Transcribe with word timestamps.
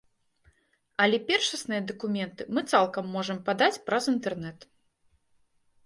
Але 1.05 1.17
першасныя 1.27 1.81
дакументы 1.93 2.49
мы 2.55 2.65
цалкам 2.73 3.05
можам 3.19 3.37
падаць 3.51 3.73
праз 3.91 4.03
інтэрнэт. 4.17 4.59